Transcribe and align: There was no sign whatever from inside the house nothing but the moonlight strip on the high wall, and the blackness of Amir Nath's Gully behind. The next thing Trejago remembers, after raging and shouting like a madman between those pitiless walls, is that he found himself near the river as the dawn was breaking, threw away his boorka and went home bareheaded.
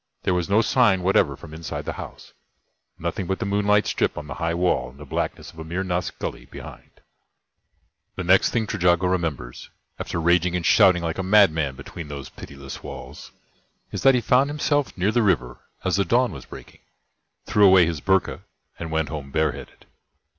There 0.23 0.33
was 0.33 0.49
no 0.49 0.61
sign 0.63 1.03
whatever 1.03 1.35
from 1.37 1.53
inside 1.53 1.85
the 1.85 1.93
house 1.93 2.33
nothing 2.97 3.27
but 3.27 3.37
the 3.37 3.45
moonlight 3.45 3.85
strip 3.85 4.17
on 4.17 4.25
the 4.25 4.33
high 4.41 4.55
wall, 4.55 4.89
and 4.89 4.99
the 4.99 5.05
blackness 5.05 5.51
of 5.53 5.59
Amir 5.59 5.83
Nath's 5.83 6.09
Gully 6.09 6.45
behind. 6.45 7.01
The 8.15 8.23
next 8.23 8.49
thing 8.49 8.65
Trejago 8.65 9.05
remembers, 9.05 9.69
after 9.99 10.19
raging 10.19 10.55
and 10.55 10.65
shouting 10.65 11.03
like 11.03 11.19
a 11.19 11.21
madman 11.21 11.75
between 11.75 12.07
those 12.07 12.29
pitiless 12.29 12.81
walls, 12.81 13.31
is 13.91 14.01
that 14.01 14.15
he 14.15 14.21
found 14.21 14.49
himself 14.49 14.97
near 14.97 15.11
the 15.11 15.21
river 15.21 15.59
as 15.85 15.97
the 15.97 16.03
dawn 16.03 16.31
was 16.31 16.45
breaking, 16.47 16.79
threw 17.45 17.67
away 17.67 17.85
his 17.85 18.01
boorka 18.01 18.41
and 18.79 18.89
went 18.89 19.09
home 19.09 19.29
bareheaded. 19.29 19.85